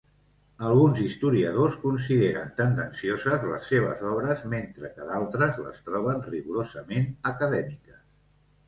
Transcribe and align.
Alguns 0.69 1.01
historiadors 1.01 1.75
consideren 1.83 2.49
tendencioses 2.61 3.45
les 3.51 3.69
seves 3.75 4.03
obres 4.15 4.43
mentre 4.57 4.93
que 4.97 5.11
d'altres 5.13 5.63
les 5.69 5.87
troben 5.93 6.27
rigorosament 6.35 7.09
acadèmiques. 7.37 8.05